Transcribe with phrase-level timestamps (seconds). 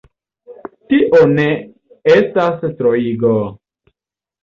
[0.93, 1.47] Tio ne
[2.17, 3.39] estas troigo.